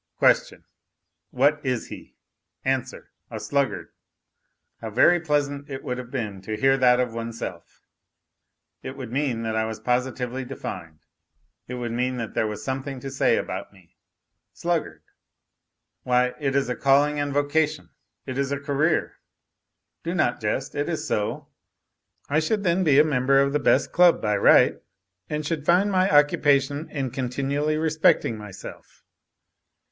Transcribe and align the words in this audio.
Question: 0.17 0.63
What 1.29 1.63
is 1.63 1.89
he? 1.89 2.15
Answer: 2.65 3.11
A 3.29 3.39
sluggard; 3.39 3.89
how 4.79 4.89
very 4.89 5.19
pleasant 5.19 5.69
it 5.69 5.83
would 5.83 5.99
have 5.99 6.09
been 6.09 6.41
to 6.41 6.57
hear 6.57 6.75
that 6.75 6.99
of 6.99 7.13
oneself! 7.13 7.85
It 8.81 8.97
would 8.97 9.11
mean 9.11 9.43
that 9.43 9.55
I 9.55 9.65
was 9.65 9.79
positively 9.79 10.43
defined, 10.43 11.01
it 11.67 11.75
would 11.75 11.91
mean 11.91 12.17
that 12.17 12.33
there 12.33 12.47
was 12.47 12.63
something 12.65 12.99
to 12.99 13.11
say 13.11 13.37
about 13.37 13.71
me." 13.71 13.95
Sluggard" 14.61 15.03
why, 16.03 16.33
it 16.39 16.55
is 16.55 16.67
a 16.67 16.75
calling 16.75 17.19
and 17.19 17.31
vocation, 17.31 17.89
it 18.25 18.39
is 18.39 18.51
a 18.51 18.59
career. 18.59 19.19
Do 20.01 20.15
not 20.15 20.41
jest, 20.41 20.73
it 20.73 20.89
is 20.89 21.07
so. 21.07 21.47
I 22.27 22.39
should 22.39 22.63
then 22.63 22.83
be 22.83 22.97
a 22.97 23.03
member 23.03 23.39
of 23.39 23.53
the 23.53 23.59
best 23.59 23.91
club 23.91 24.19
by 24.19 24.35
right, 24.35 24.81
and 25.29 25.45
should 25.45 25.63
find 25.63 25.91
my 25.91 26.09
occupation 26.09 26.89
in 26.89 27.11
continually 27.11 27.77
respecting 27.77 28.35
myself. 28.35 29.03